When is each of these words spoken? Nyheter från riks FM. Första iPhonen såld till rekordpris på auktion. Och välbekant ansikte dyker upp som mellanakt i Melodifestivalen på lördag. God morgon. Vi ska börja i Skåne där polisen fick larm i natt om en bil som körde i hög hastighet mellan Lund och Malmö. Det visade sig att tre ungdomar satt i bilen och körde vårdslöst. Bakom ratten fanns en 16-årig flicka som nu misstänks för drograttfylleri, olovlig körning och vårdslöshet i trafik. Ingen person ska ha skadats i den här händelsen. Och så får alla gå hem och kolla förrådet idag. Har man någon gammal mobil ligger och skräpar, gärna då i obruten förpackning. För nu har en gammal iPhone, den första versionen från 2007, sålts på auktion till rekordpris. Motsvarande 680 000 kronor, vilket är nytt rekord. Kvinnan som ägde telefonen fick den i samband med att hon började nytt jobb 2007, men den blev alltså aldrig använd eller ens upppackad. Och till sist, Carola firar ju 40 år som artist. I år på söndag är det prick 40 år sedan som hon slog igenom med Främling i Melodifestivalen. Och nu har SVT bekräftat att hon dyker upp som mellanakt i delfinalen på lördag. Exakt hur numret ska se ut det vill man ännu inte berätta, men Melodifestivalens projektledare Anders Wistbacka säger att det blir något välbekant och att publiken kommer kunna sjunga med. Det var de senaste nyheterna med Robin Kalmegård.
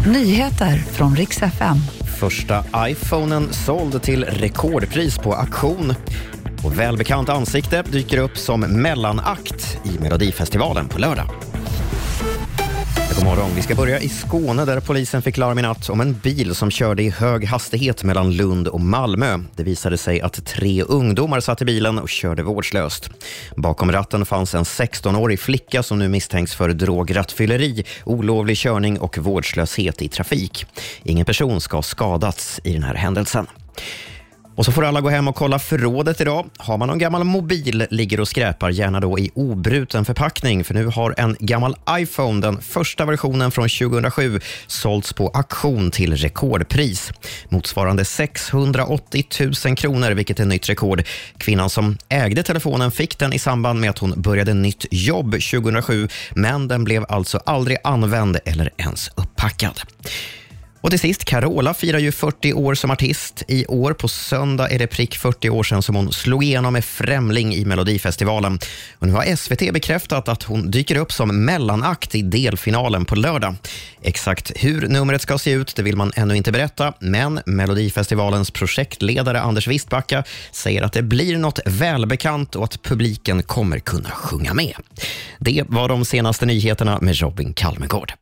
Nyheter 0.00 0.76
från 0.76 1.16
riks 1.16 1.42
FM. 1.42 1.76
Första 2.20 2.64
iPhonen 2.88 3.52
såld 3.52 4.02
till 4.02 4.24
rekordpris 4.24 5.18
på 5.18 5.34
auktion. 5.34 5.94
Och 6.64 6.78
välbekant 6.78 7.28
ansikte 7.28 7.82
dyker 7.82 8.18
upp 8.18 8.38
som 8.38 8.60
mellanakt 8.60 9.78
i 9.84 10.02
Melodifestivalen 10.02 10.88
på 10.88 10.98
lördag. 10.98 11.26
God 13.12 13.24
morgon. 13.24 13.50
Vi 13.54 13.62
ska 13.62 13.74
börja 13.74 14.00
i 14.00 14.08
Skåne 14.08 14.64
där 14.64 14.80
polisen 14.80 15.22
fick 15.22 15.36
larm 15.36 15.58
i 15.58 15.62
natt 15.62 15.90
om 15.90 16.00
en 16.00 16.14
bil 16.14 16.54
som 16.54 16.70
körde 16.70 17.02
i 17.02 17.10
hög 17.10 17.44
hastighet 17.44 18.04
mellan 18.04 18.32
Lund 18.32 18.68
och 18.68 18.80
Malmö. 18.80 19.38
Det 19.56 19.62
visade 19.62 19.98
sig 19.98 20.20
att 20.20 20.46
tre 20.46 20.82
ungdomar 20.82 21.40
satt 21.40 21.62
i 21.62 21.64
bilen 21.64 21.98
och 21.98 22.08
körde 22.08 22.42
vårdslöst. 22.42 23.10
Bakom 23.56 23.92
ratten 23.92 24.26
fanns 24.26 24.54
en 24.54 24.64
16-årig 24.64 25.40
flicka 25.40 25.82
som 25.82 25.98
nu 25.98 26.08
misstänks 26.08 26.54
för 26.54 26.68
drograttfylleri, 26.68 27.84
olovlig 28.04 28.56
körning 28.56 28.98
och 28.98 29.18
vårdslöshet 29.18 30.02
i 30.02 30.08
trafik. 30.08 30.66
Ingen 31.02 31.26
person 31.26 31.60
ska 31.60 31.76
ha 31.76 31.82
skadats 31.82 32.60
i 32.64 32.72
den 32.72 32.82
här 32.82 32.94
händelsen. 32.94 33.46
Och 34.56 34.64
så 34.64 34.72
får 34.72 34.84
alla 34.84 35.00
gå 35.00 35.08
hem 35.08 35.28
och 35.28 35.36
kolla 35.36 35.58
förrådet 35.58 36.20
idag. 36.20 36.46
Har 36.56 36.78
man 36.78 36.88
någon 36.88 36.98
gammal 36.98 37.24
mobil 37.24 37.86
ligger 37.90 38.20
och 38.20 38.28
skräpar, 38.28 38.70
gärna 38.70 39.00
då 39.00 39.18
i 39.18 39.30
obruten 39.34 40.04
förpackning. 40.04 40.64
För 40.64 40.74
nu 40.74 40.86
har 40.86 41.14
en 41.16 41.36
gammal 41.40 41.76
iPhone, 41.90 42.40
den 42.40 42.60
första 42.60 43.04
versionen 43.04 43.50
från 43.50 43.68
2007, 43.68 44.40
sålts 44.66 45.12
på 45.12 45.28
auktion 45.28 45.90
till 45.90 46.16
rekordpris. 46.16 47.12
Motsvarande 47.48 48.04
680 48.04 49.24
000 49.66 49.76
kronor, 49.76 50.10
vilket 50.10 50.40
är 50.40 50.44
nytt 50.44 50.68
rekord. 50.68 51.02
Kvinnan 51.38 51.70
som 51.70 51.98
ägde 52.08 52.42
telefonen 52.42 52.90
fick 52.90 53.18
den 53.18 53.32
i 53.32 53.38
samband 53.38 53.80
med 53.80 53.90
att 53.90 53.98
hon 53.98 54.22
började 54.22 54.54
nytt 54.54 54.86
jobb 54.90 55.30
2007, 55.32 56.08
men 56.34 56.68
den 56.68 56.84
blev 56.84 57.04
alltså 57.08 57.40
aldrig 57.46 57.78
använd 57.84 58.38
eller 58.44 58.70
ens 58.76 59.10
upppackad. 59.16 59.80
Och 60.84 60.90
till 60.90 61.00
sist, 61.00 61.24
Carola 61.24 61.74
firar 61.74 61.98
ju 61.98 62.12
40 62.12 62.52
år 62.52 62.74
som 62.74 62.90
artist. 62.90 63.42
I 63.48 63.66
år 63.66 63.92
på 63.92 64.08
söndag 64.08 64.70
är 64.70 64.78
det 64.78 64.86
prick 64.86 65.16
40 65.16 65.50
år 65.50 65.62
sedan 65.62 65.82
som 65.82 65.94
hon 65.94 66.12
slog 66.12 66.44
igenom 66.44 66.72
med 66.72 66.84
Främling 66.84 67.54
i 67.54 67.64
Melodifestivalen. 67.64 68.58
Och 68.98 69.06
nu 69.06 69.12
har 69.12 69.36
SVT 69.36 69.72
bekräftat 69.72 70.28
att 70.28 70.42
hon 70.42 70.70
dyker 70.70 70.96
upp 70.96 71.12
som 71.12 71.44
mellanakt 71.44 72.14
i 72.14 72.22
delfinalen 72.22 73.04
på 73.04 73.14
lördag. 73.14 73.54
Exakt 74.02 74.52
hur 74.56 74.88
numret 74.88 75.22
ska 75.22 75.38
se 75.38 75.50
ut 75.50 75.76
det 75.76 75.82
vill 75.82 75.96
man 75.96 76.12
ännu 76.16 76.36
inte 76.36 76.52
berätta, 76.52 76.92
men 76.98 77.40
Melodifestivalens 77.46 78.50
projektledare 78.50 79.40
Anders 79.40 79.68
Wistbacka 79.68 80.24
säger 80.52 80.82
att 80.82 80.92
det 80.92 81.02
blir 81.02 81.38
något 81.38 81.58
välbekant 81.66 82.56
och 82.56 82.64
att 82.64 82.82
publiken 82.82 83.42
kommer 83.42 83.78
kunna 83.78 84.10
sjunga 84.10 84.54
med. 84.54 84.74
Det 85.38 85.64
var 85.68 85.88
de 85.88 86.04
senaste 86.04 86.46
nyheterna 86.46 86.98
med 87.00 87.20
Robin 87.20 87.54
Kalmegård. 87.54 88.12